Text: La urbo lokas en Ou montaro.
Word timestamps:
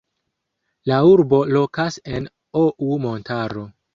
La 0.91 1.01
urbo 1.09 1.41
lokas 1.57 1.99
en 2.19 2.27
Ou 2.65 2.97
montaro. 3.07 3.67